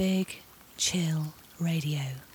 Big 0.00 0.40
Chill 0.78 1.34
Radio. 1.58 2.29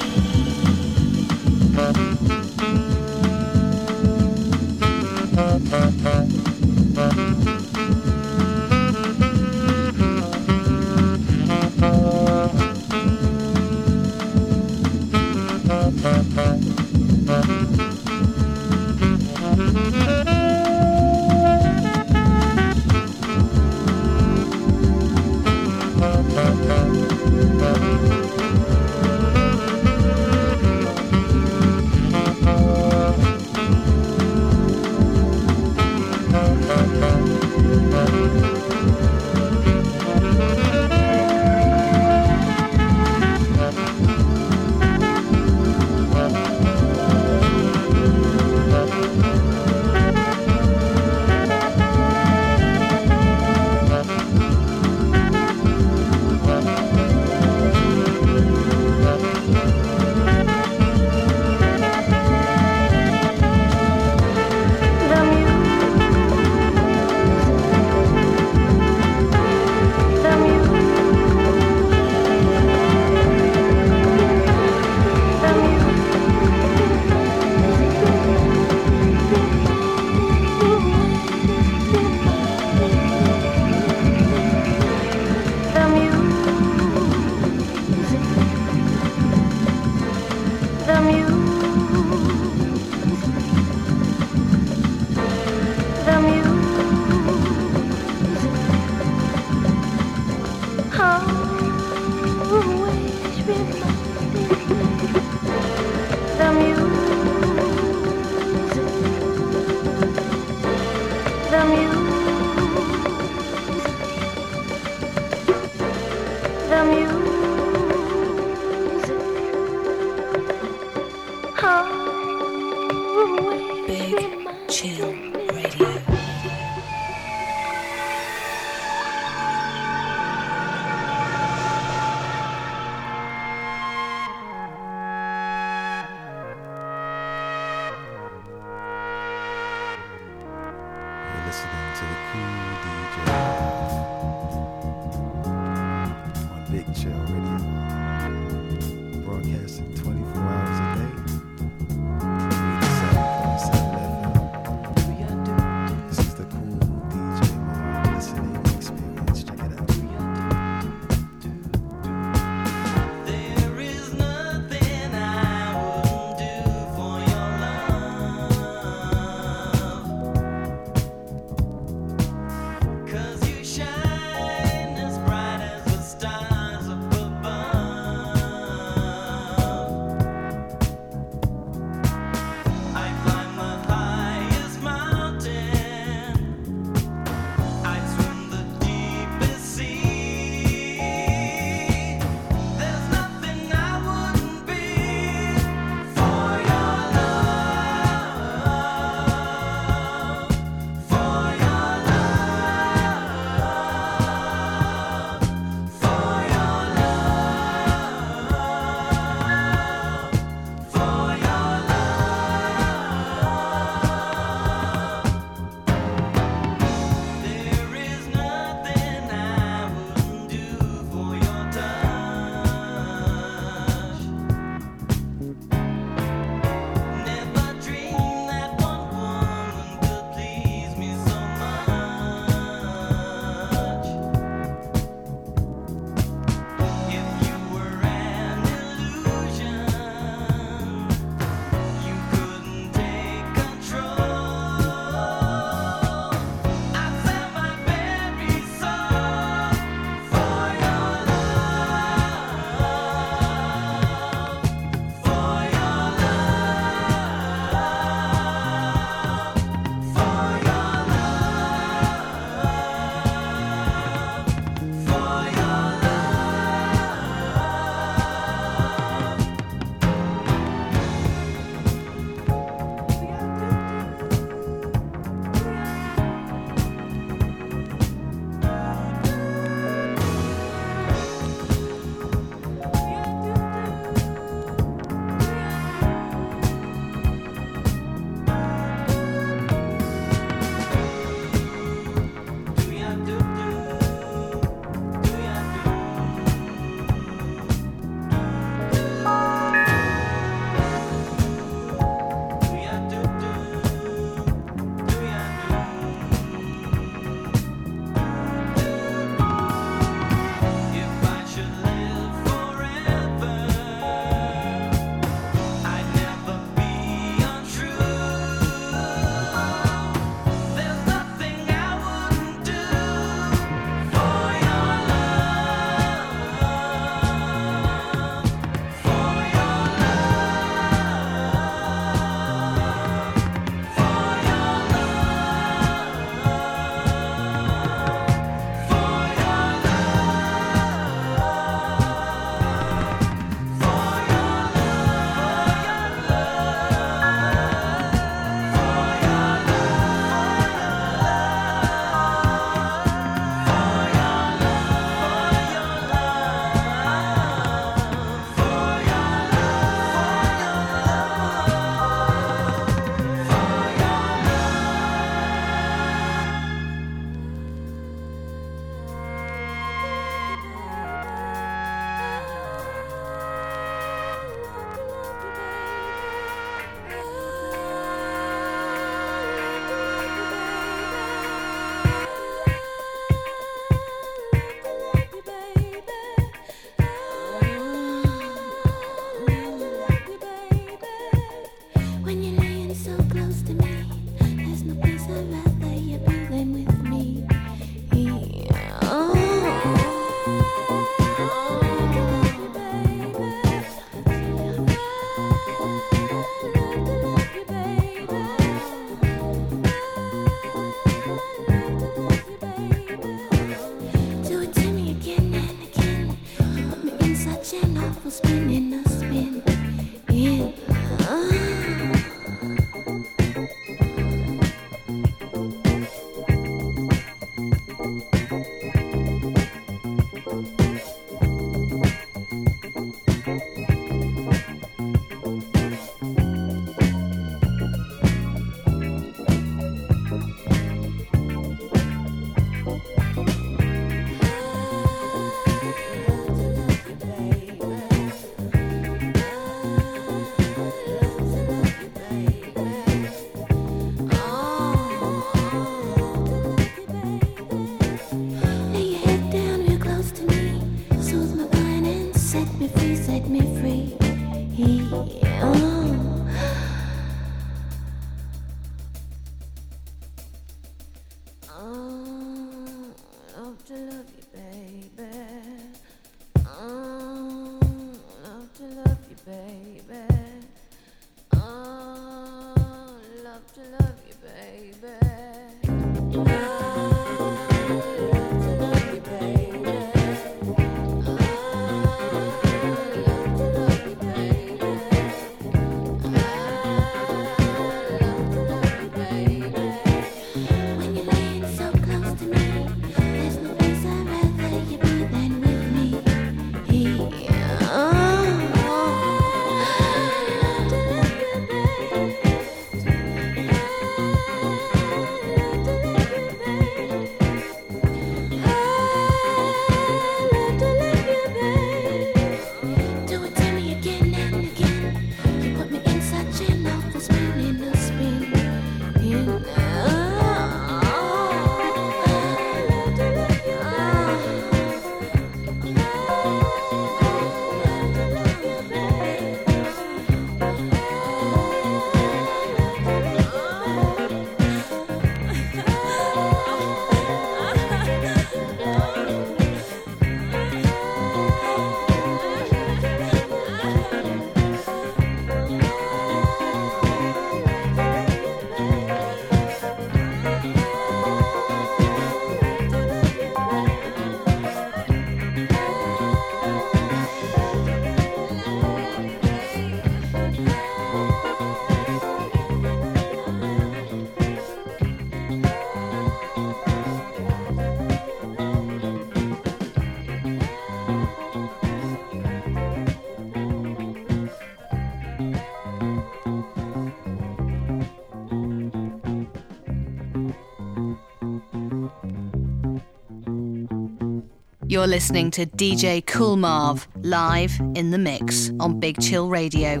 You're 594.94 595.08
listening 595.08 595.50
to 595.50 595.66
DJ 595.66 596.24
Kool 596.24 596.54
Marv 596.54 597.08
live 597.16 597.80
in 597.96 598.12
the 598.12 598.16
mix 598.16 598.70
on 598.78 599.00
Big 599.00 599.20
Chill 599.20 599.48
Radio. 599.48 600.00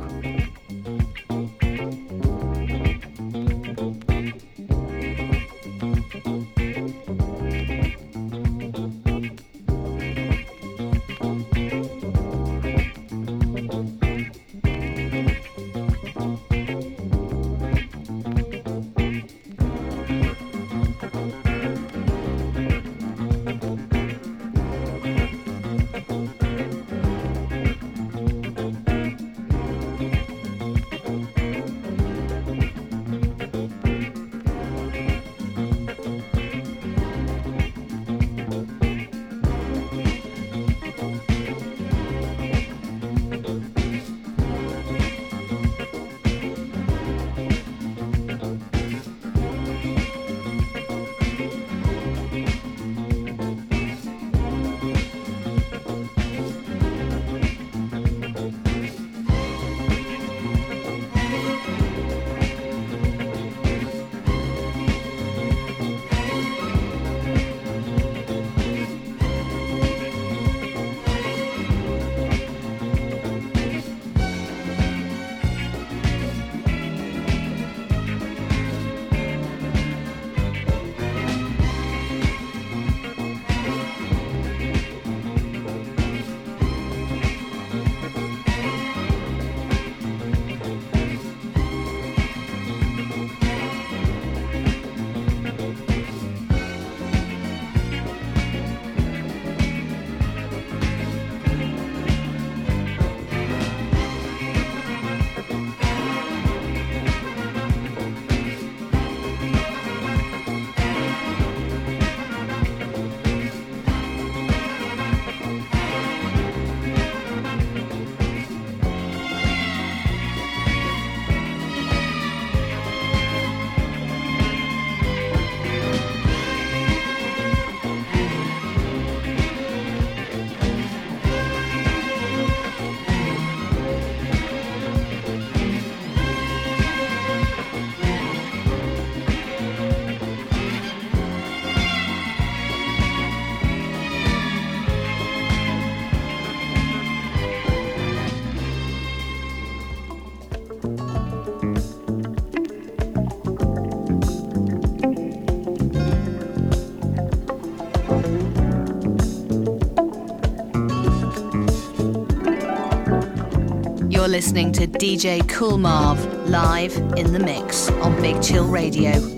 Listening 164.34 164.72
to 164.72 164.84
DJ 164.84 165.48
Cool 165.48 165.78
Marv 165.78 166.18
live 166.48 166.96
in 167.16 167.32
the 167.32 167.38
mix 167.38 167.88
on 167.88 168.20
Big 168.20 168.42
Chill 168.42 168.66
Radio. 168.66 169.33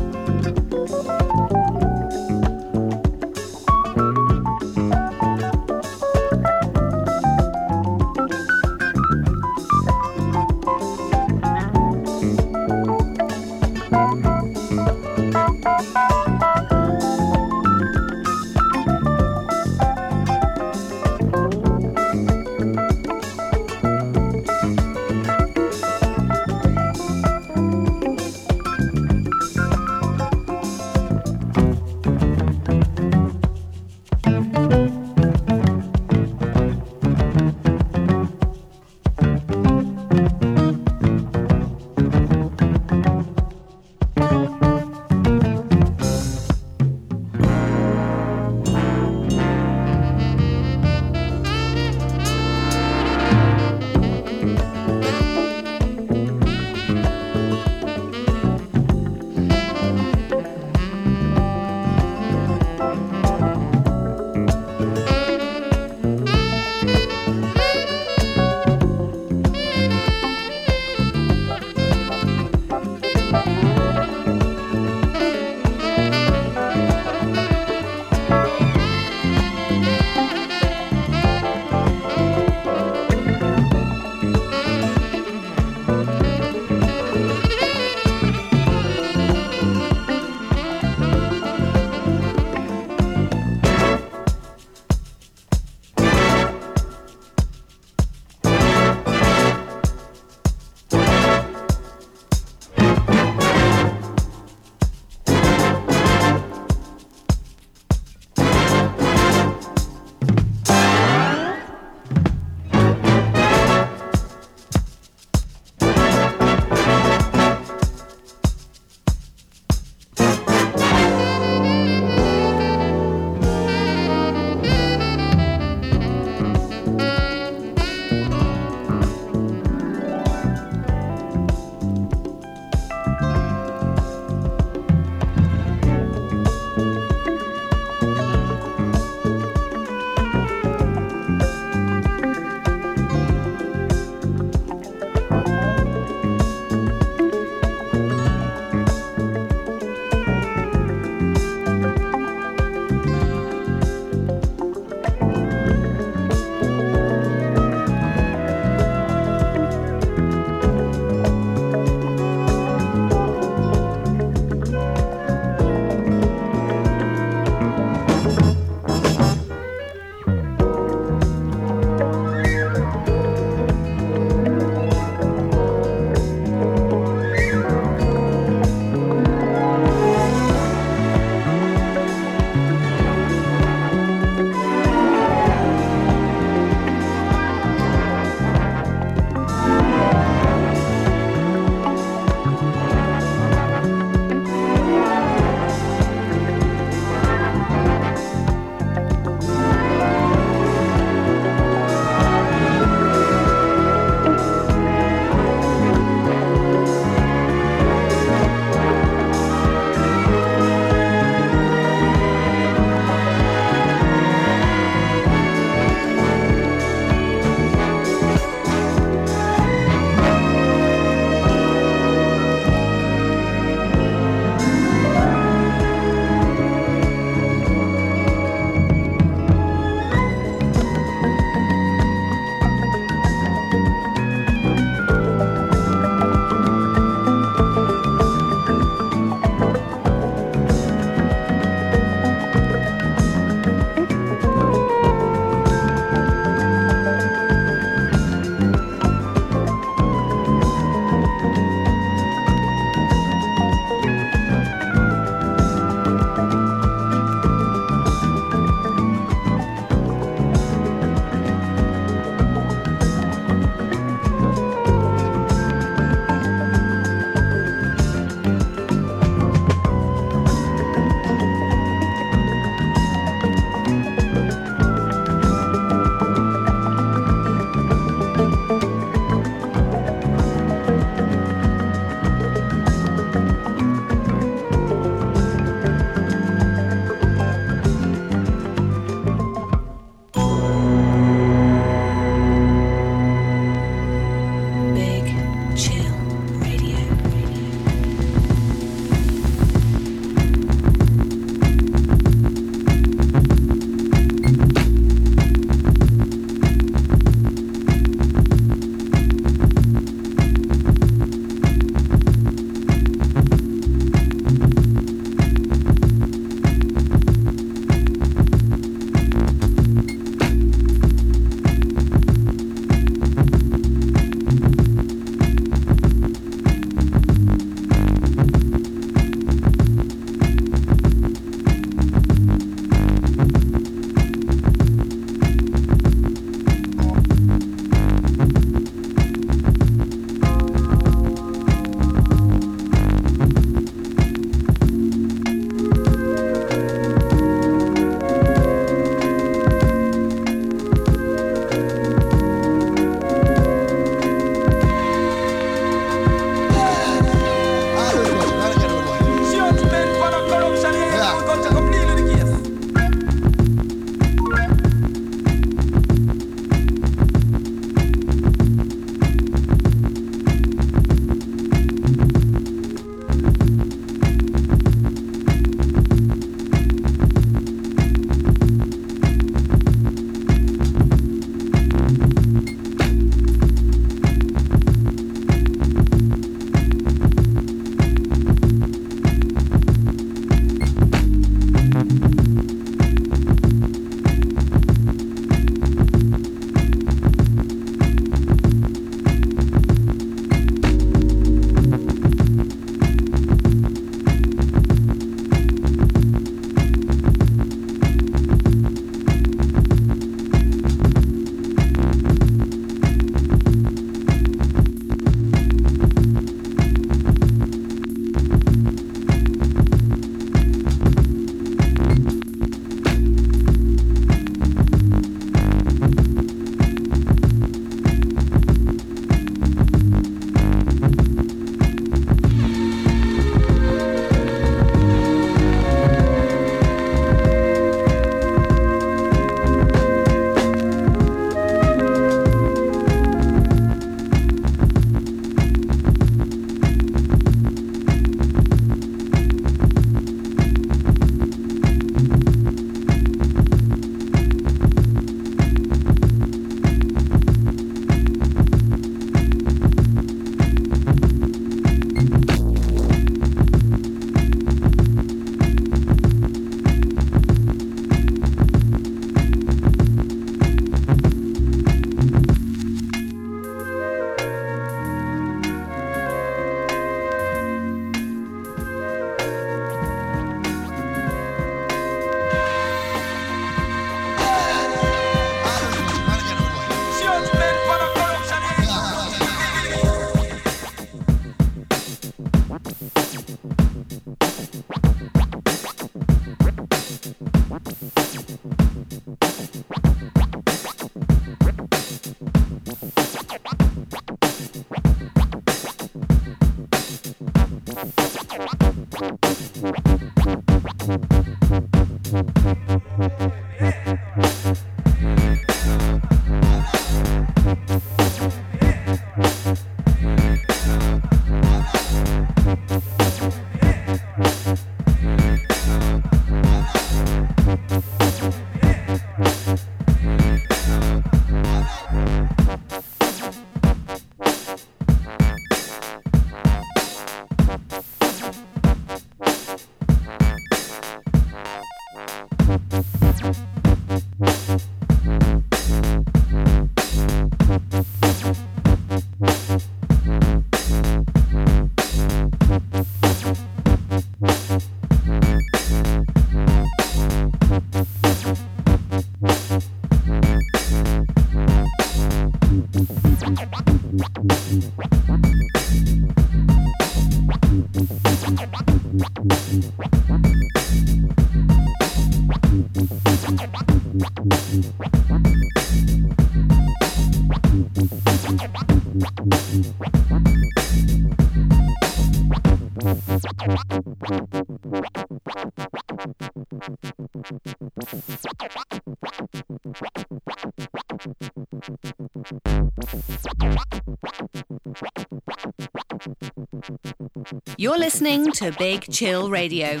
You're 597.80 597.96
listening 597.96 598.50
to 598.54 598.72
Big 598.76 599.04
Chill 599.08 599.50
Radio. 599.50 600.00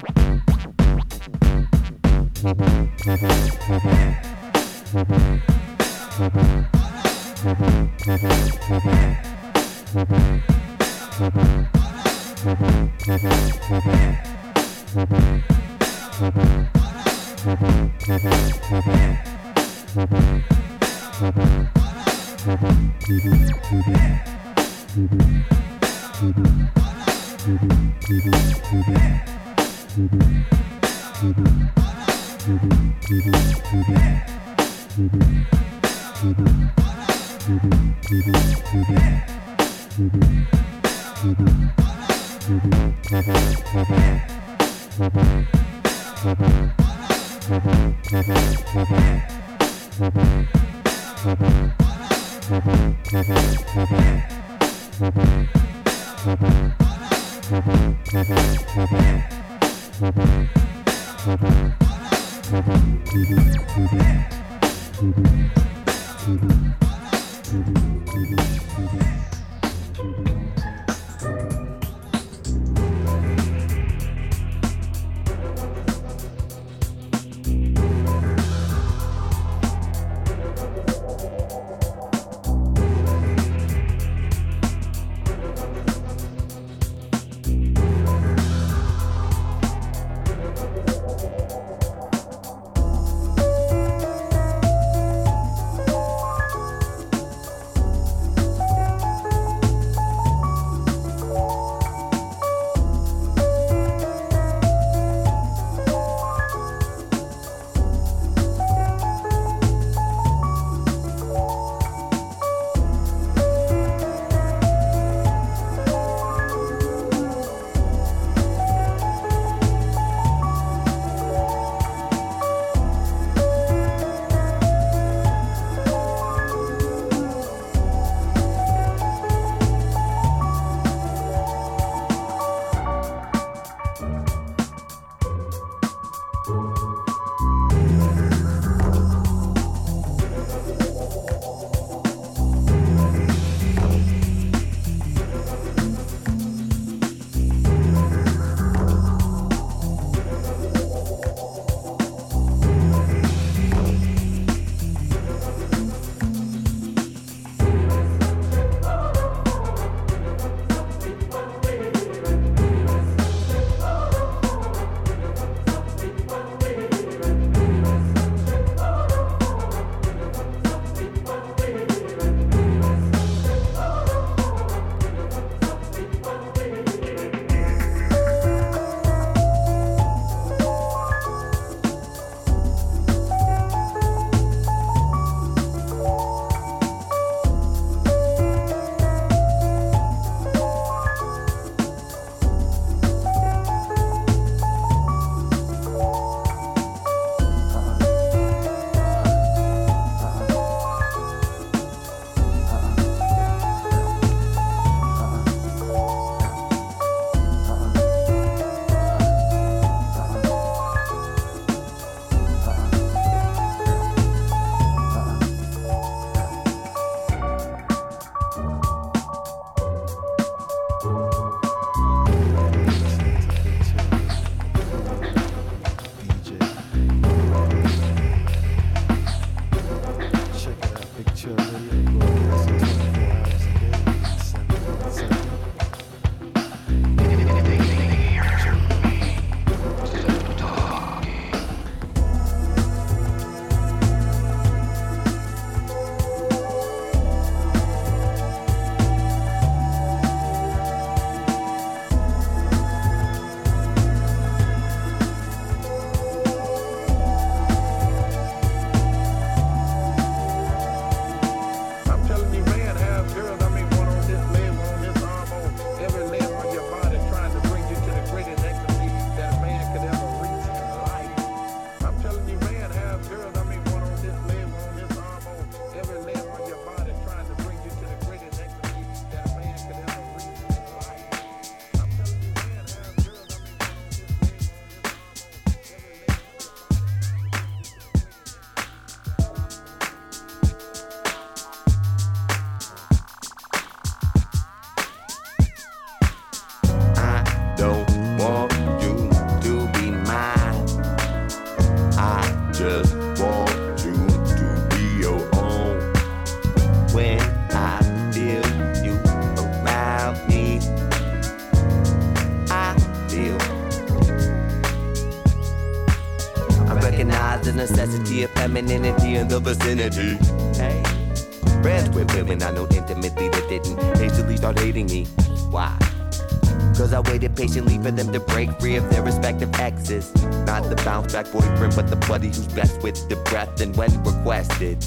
Not 329.98 330.84
the 330.88 331.00
bounce 331.04 331.32
back 331.32 331.50
boyfriend, 331.50 331.94
but 331.96 332.08
the 332.08 332.16
buddy 332.28 332.48
who's 332.48 332.68
best 332.68 333.02
with 333.02 333.28
the 333.28 333.36
breath 333.50 333.80
and 333.80 333.96
when 333.96 334.10
requested. 334.22 335.04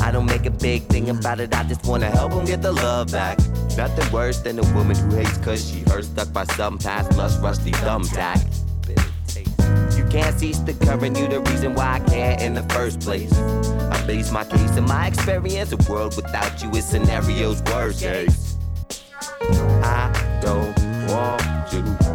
I 0.00 0.10
don't 0.12 0.26
make 0.26 0.46
a 0.46 0.50
big 0.50 0.84
thing 0.84 1.08
about 1.10 1.40
it, 1.40 1.54
I 1.54 1.64
just 1.64 1.86
wanna 1.86 2.10
help 2.10 2.32
him 2.32 2.44
get 2.44 2.62
the 2.62 2.72
love 2.72 3.10
back. 3.10 3.38
Nothing 3.76 4.12
worse 4.12 4.40
than 4.40 4.58
a 4.58 4.74
woman 4.74 4.96
who 4.96 5.16
hates 5.16 5.38
cause 5.38 5.68
she 5.68 5.80
hurt 5.80 6.04
stuck 6.04 6.32
by 6.32 6.44
some 6.44 6.78
past 6.78 7.16
lust 7.16 7.40
rusty 7.42 7.72
thumbtack. 7.72 8.44
You 9.96 10.04
can't 10.06 10.38
cease 10.38 10.58
the 10.58 10.74
current, 10.74 11.18
you 11.18 11.28
the 11.28 11.40
reason 11.40 11.74
why 11.74 11.94
I 11.96 12.00
can't 12.00 12.40
in 12.40 12.54
the 12.54 12.62
first 12.74 13.00
place. 13.00 13.32
I 13.36 14.06
base 14.06 14.30
my 14.30 14.44
case 14.44 14.76
in 14.76 14.84
my 14.84 15.08
experience, 15.08 15.72
a 15.72 15.76
world 15.90 16.14
without 16.14 16.62
you 16.62 16.70
is 16.70 16.84
scenarios 16.84 17.62
worse. 17.62 18.00
case. 18.00 18.56
I 19.82 20.40
don't 20.40 20.76
want 21.08 21.72
you 21.72 22.07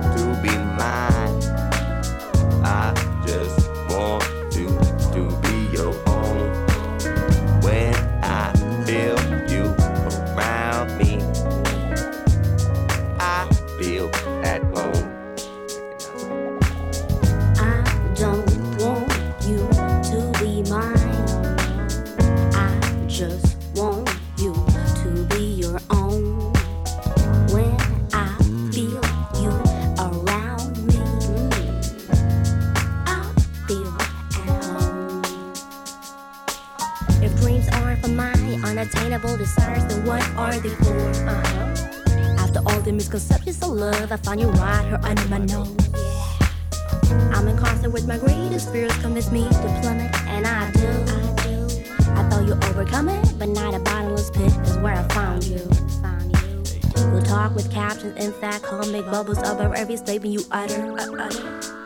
utter, 60.53 60.93
utter. 60.93 61.19
utter. 61.19 61.82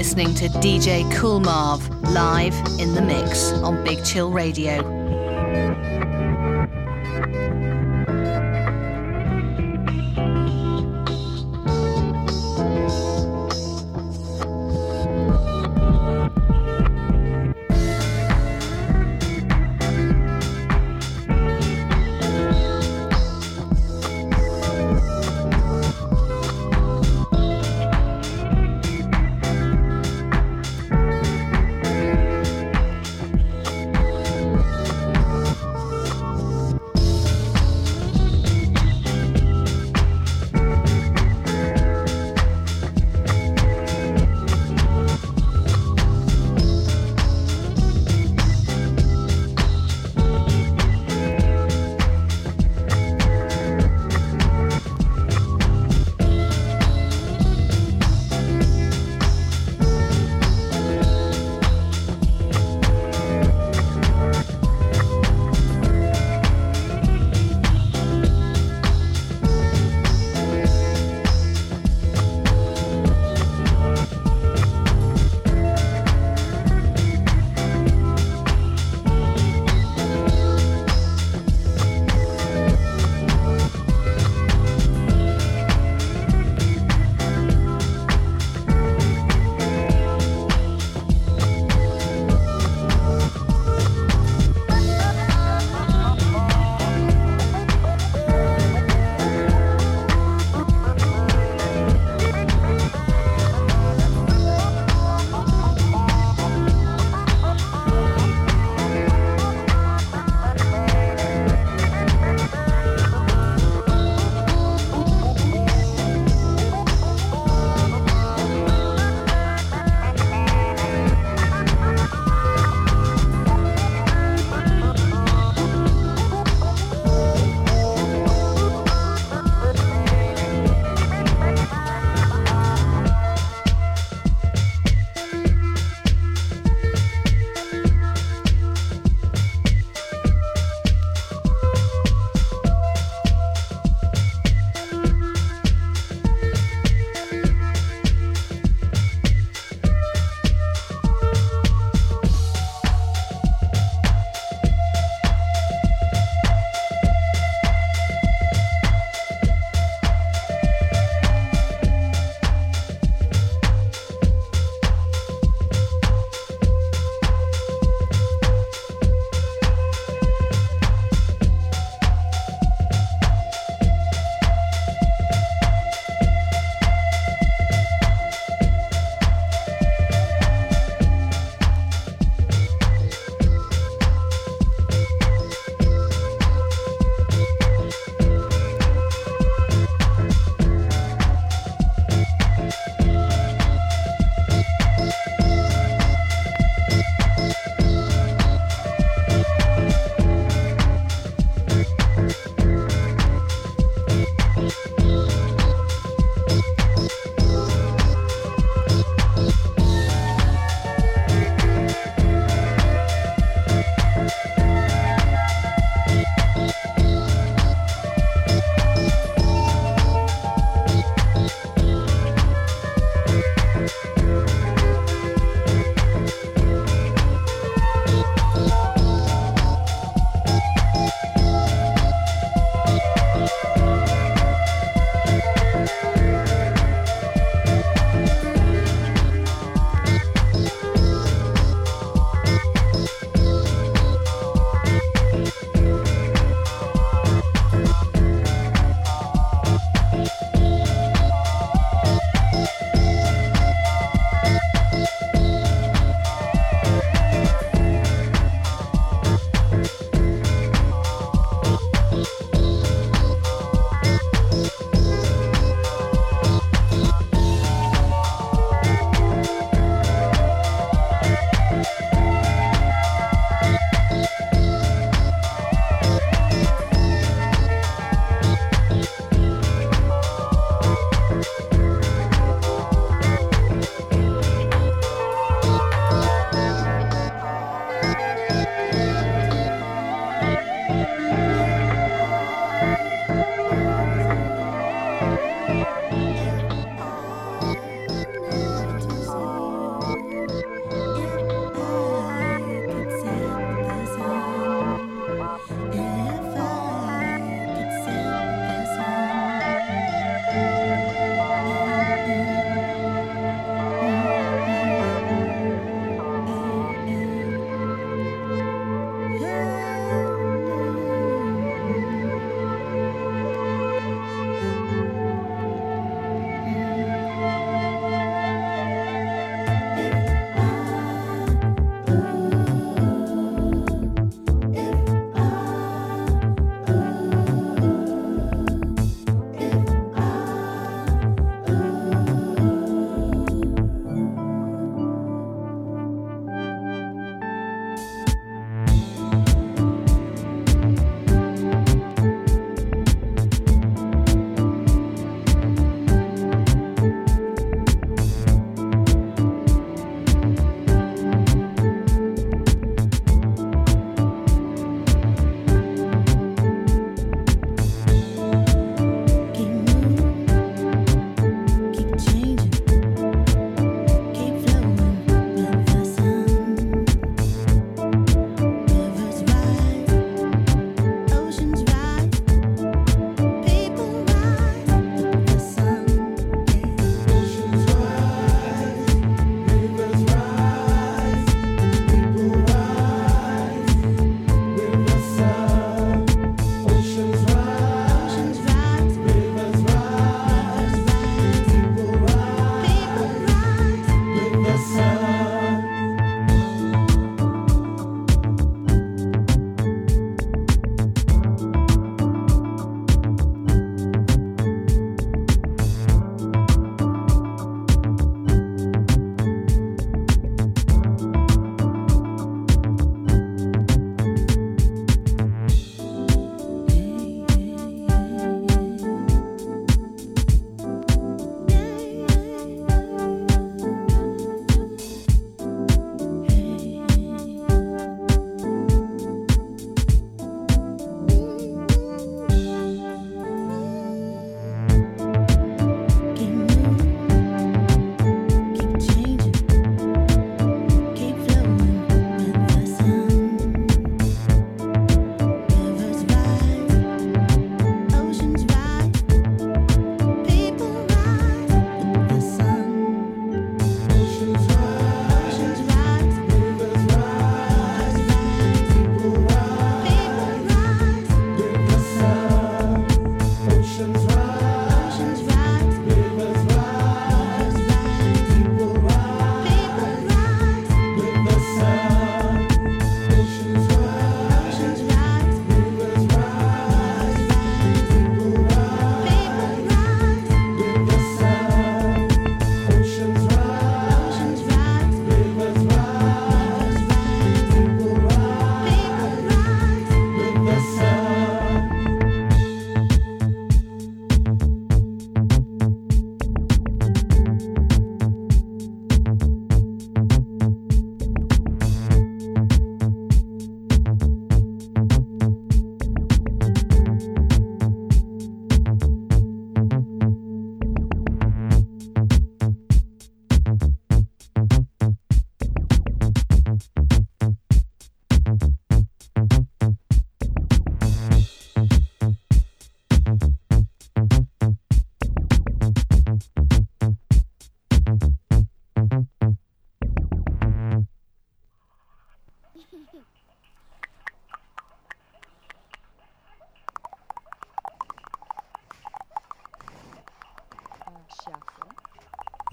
Listening 0.00 0.32
to 0.34 0.48
DJ 0.60 1.04
Kool 1.12 1.40
Marv 1.40 1.86
live 2.04 2.54
in 2.80 2.94
the 2.94 3.02
mix 3.02 3.52
on 3.52 3.84
Big 3.84 4.02
Chill 4.02 4.30
Radio. 4.30 4.99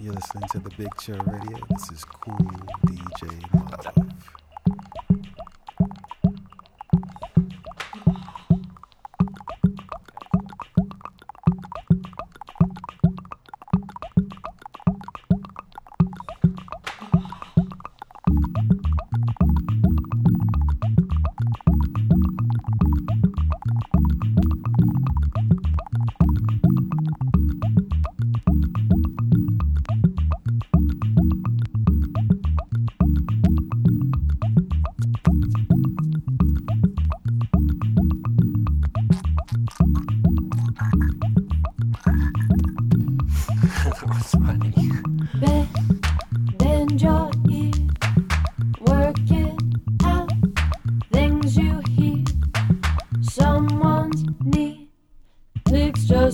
You're 0.08 0.16
listening 0.16 0.48
to 0.52 0.60
the 0.60 0.70
Big 0.78 0.88
Chill 1.02 1.18
Radio. 1.18 1.58
This 1.70 1.92
is 1.92 2.06
Cool 2.06 2.38
DJ 2.86 4.47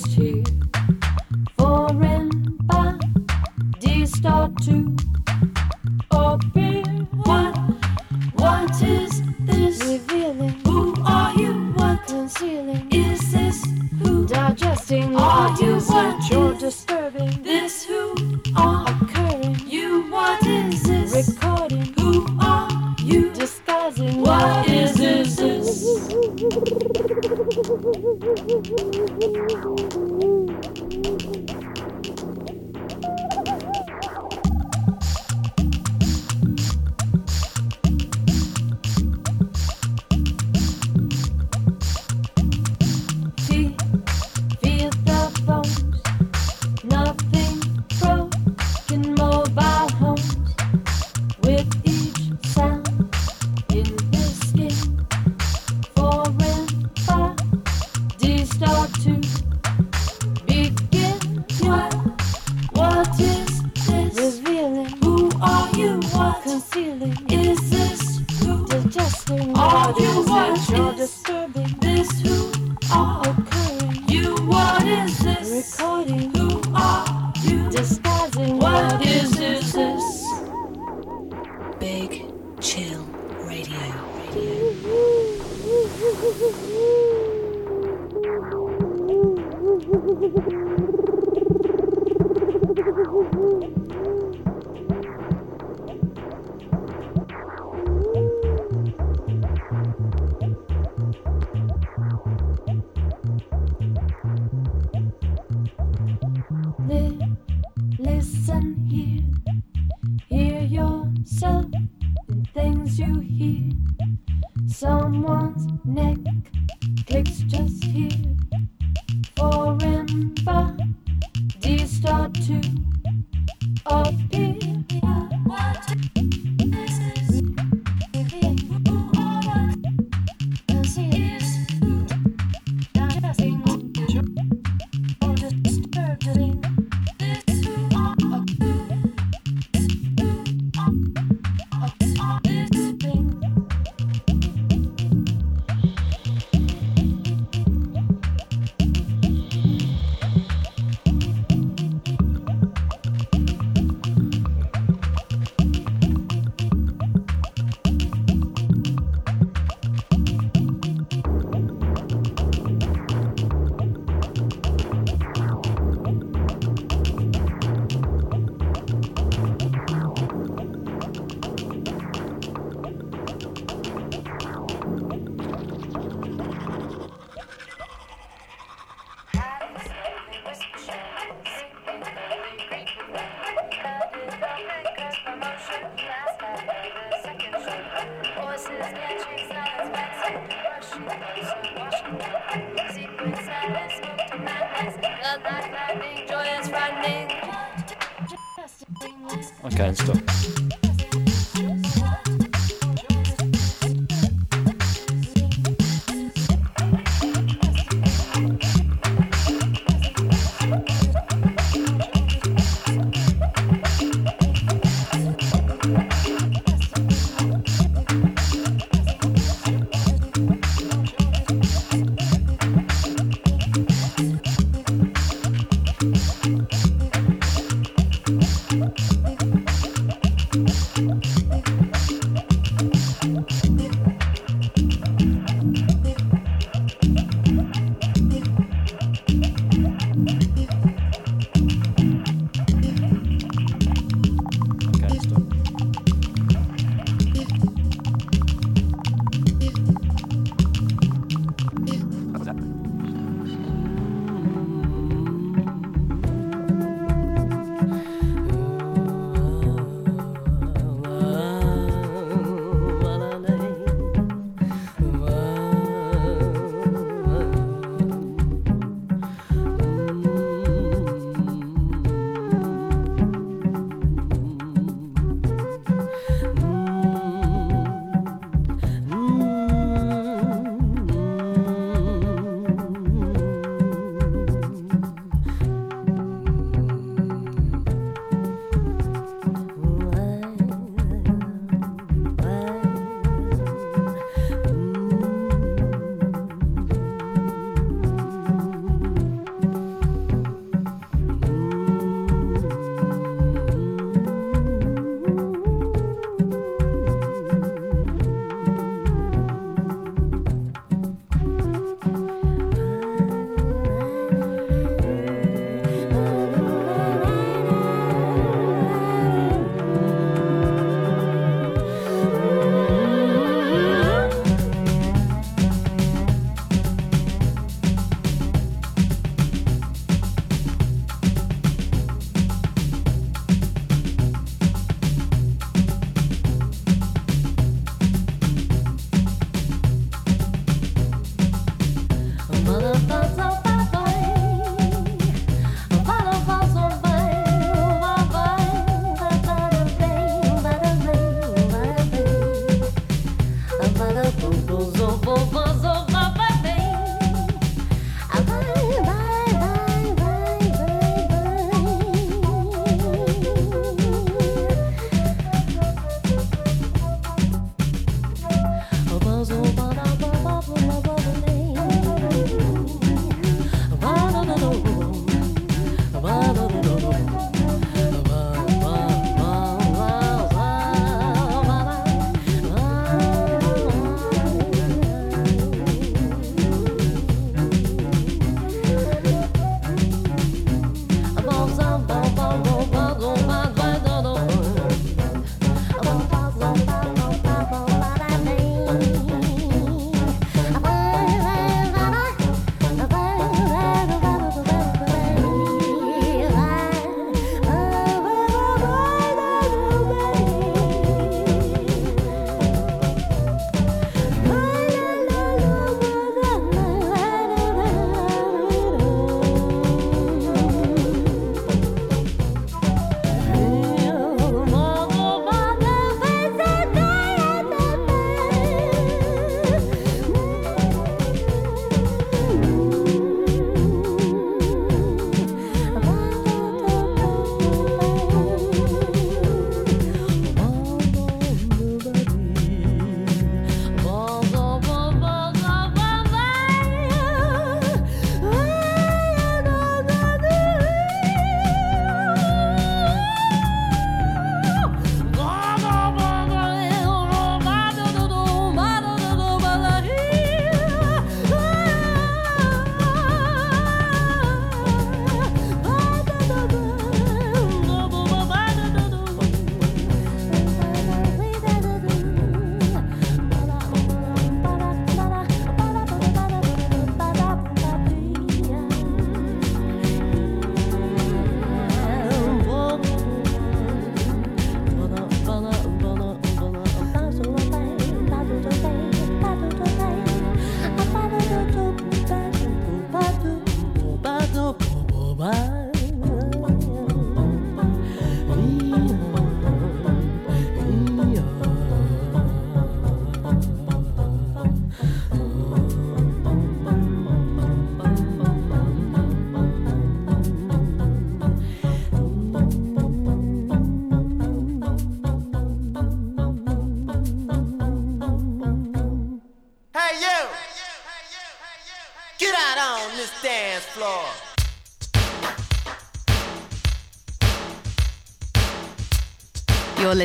Marv. 0.06 0.20
Okay, 0.20 0.44
and 4.68 5.13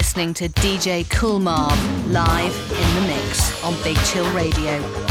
listening 0.09 0.33
to 0.33 0.49
DJ 0.49 1.07
Marv 1.39 2.11
live 2.11 2.55
in 2.73 2.95
the 2.95 3.09
mix 3.09 3.63
on 3.63 3.75
Big 3.83 3.95
Chill 4.07 4.25
Radio. 4.33 5.08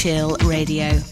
Chill 0.00 0.34
Radio. 0.46 1.09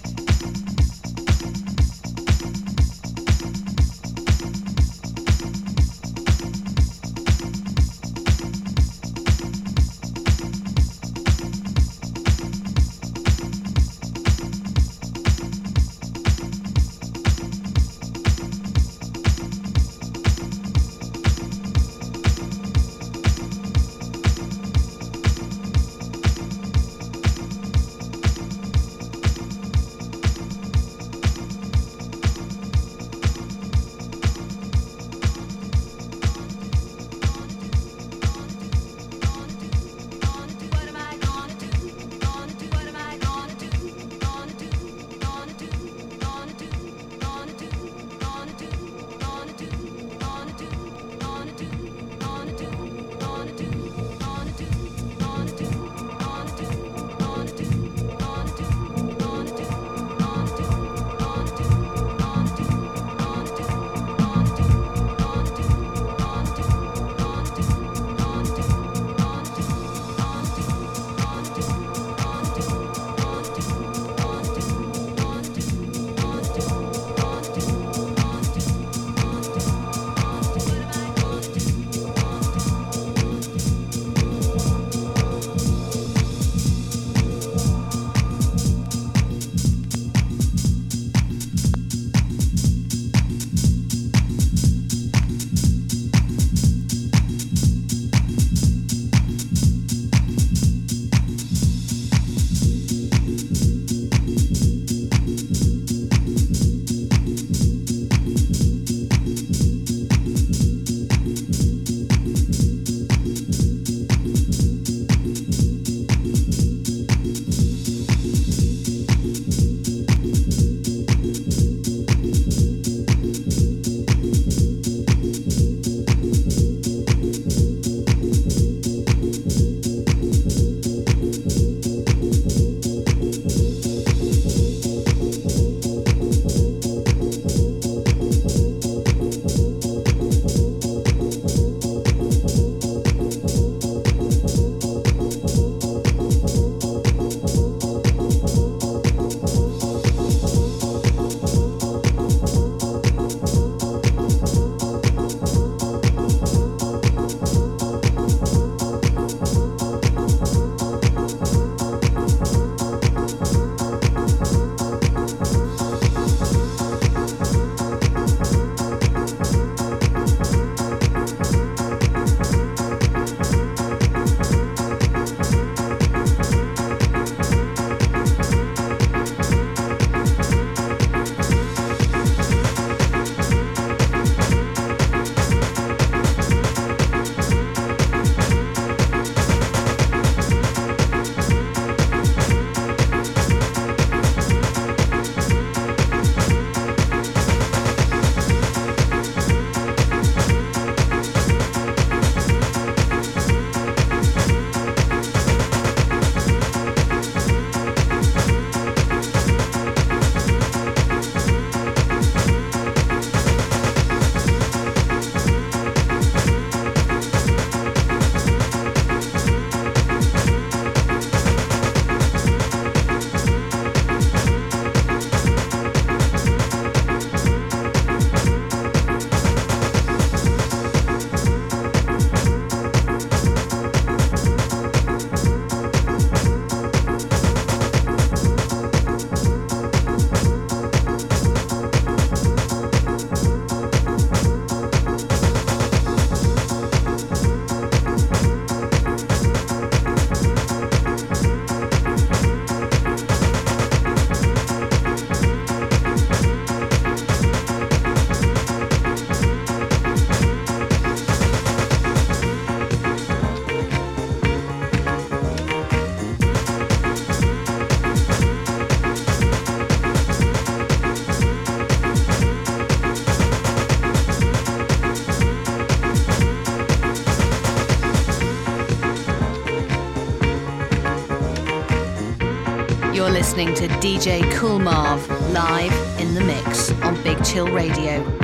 Listening 283.58 283.88
to 283.88 283.94
DJ 283.96 284.52
Kool 284.52 284.78
Marv 284.78 285.28
live 285.50 286.20
in 286.20 286.32
the 286.32 286.40
mix 286.40 286.92
on 287.02 287.20
Big 287.24 287.44
Chill 287.44 287.66
Radio. 287.66 288.37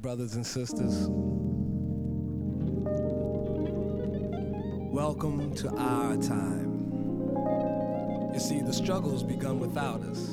brothers 0.00 0.34
and 0.34 0.46
sisters. 0.46 1.08
Welcome 4.90 5.54
to 5.56 5.68
our 5.76 6.16
time. 6.16 6.70
You 8.32 8.40
see, 8.40 8.62
the 8.62 8.72
struggle's 8.72 9.22
begun 9.22 9.60
without 9.60 10.00
us. 10.02 10.28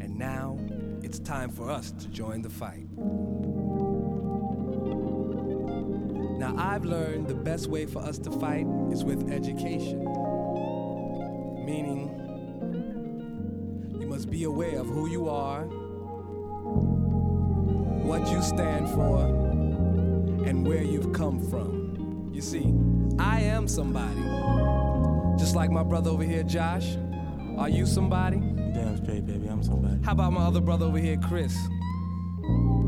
And 0.00 0.16
now 0.18 0.58
it's 1.02 1.18
time 1.18 1.50
for 1.50 1.70
us 1.70 1.90
to 1.90 2.08
join 2.08 2.40
the 2.40 2.48
fight. 2.48 2.86
Now, 6.38 6.54
I've 6.56 6.86
learned 6.86 7.28
the 7.28 7.34
best 7.34 7.66
way 7.66 7.84
for 7.84 7.98
us 7.98 8.16
to 8.18 8.30
fight 8.30 8.66
is 8.90 9.04
with 9.04 9.30
education. 9.30 10.03
brother 25.94 26.10
over 26.10 26.24
here, 26.24 26.42
Josh? 26.42 26.96
Are 27.56 27.68
you 27.68 27.86
somebody? 27.86 28.38
Damn 28.38 28.96
straight, 28.96 29.24
baby, 29.24 29.46
I'm 29.46 29.62
somebody. 29.62 30.02
How 30.02 30.10
about 30.10 30.32
my 30.32 30.40
other 30.40 30.60
brother 30.60 30.86
over 30.86 30.98
here, 30.98 31.16
Chris? 31.28 31.56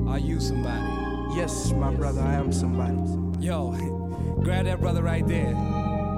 Are 0.09 0.19
you 0.19 0.41
somebody? 0.41 1.37
Yes, 1.37 1.70
my 1.70 1.91
yes. 1.91 2.01
brother, 2.01 2.20
I 2.23 2.35
am 2.35 2.51
somebody. 2.51 2.97
Yo, 3.39 3.70
grab 4.43 4.65
that 4.65 4.81
brother 4.81 5.05
right 5.05 5.24
there. 5.24 5.55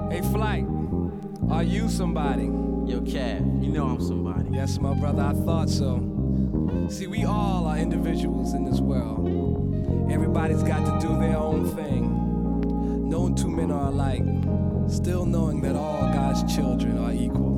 Hey, 0.09 0.21
Flight, 0.31 0.65
are 1.51 1.61
you 1.61 1.89
somebody? 1.89 2.45
Yo, 2.91 3.01
Cab, 3.01 3.61
you 3.61 3.69
know 3.71 3.85
I'm 3.85 4.01
somebody. 4.01 4.49
Yes, 4.51 4.79
my 4.79 4.95
brother, 4.95 5.21
I 5.21 5.33
thought 5.45 5.69
so. 5.69 5.99
See, 6.89 7.05
we 7.05 7.23
all 7.23 7.67
are 7.67 7.77
individuals 7.77 8.55
in 8.55 8.65
this 8.65 8.79
world. 8.79 10.11
Everybody's 10.11 10.63
got 10.63 10.83
to 10.87 11.07
do 11.07 11.19
their 11.19 11.37
own 11.37 11.69
thing. 11.75 13.07
No 13.07 13.31
two 13.31 13.47
men 13.47 13.69
are 13.69 13.89
alike 13.89 14.38
still 14.95 15.25
knowing 15.25 15.61
that 15.61 15.75
all 15.75 16.01
God's 16.13 16.53
children 16.53 16.97
are 16.97 17.11
equal. 17.11 17.48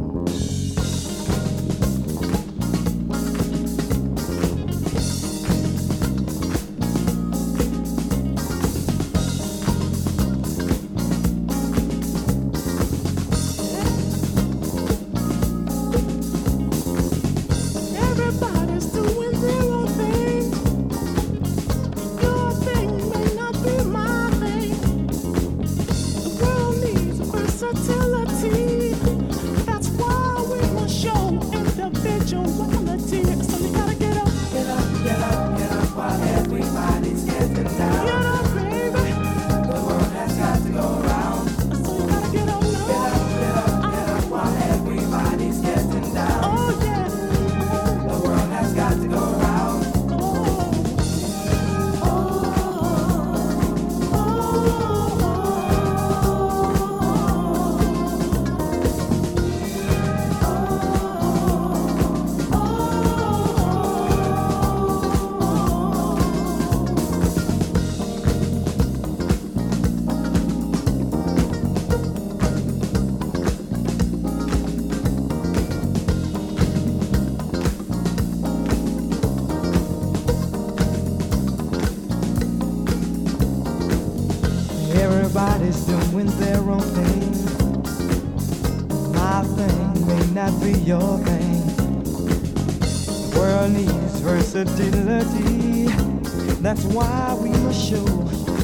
versatility. 94.51 95.85
That's 96.61 96.83
why 96.85 97.37
we 97.41 97.49
must 97.49 97.89
show 97.89 98.05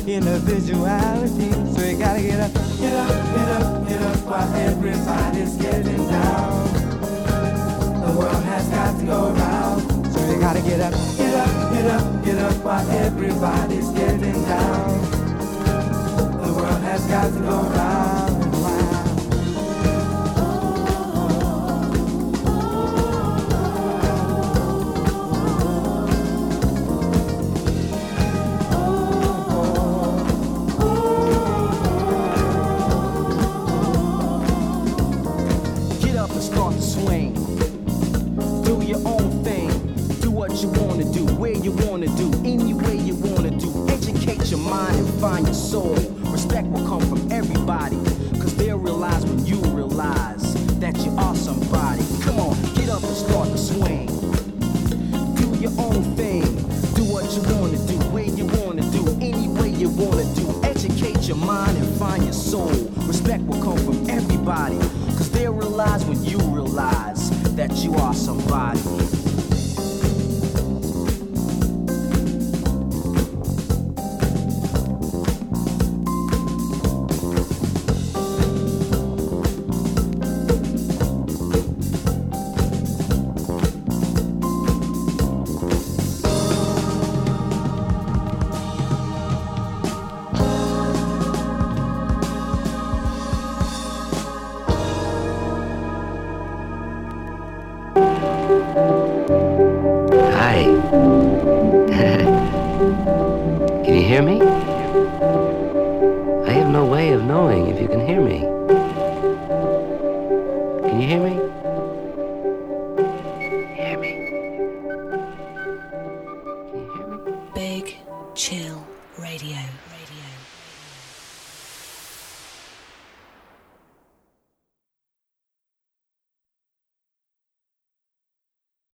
individuality. 0.05 1.51
So 1.73 1.85
you 1.85 1.97
gotta 1.97 2.21
get 2.21 2.39
up. 2.39 2.56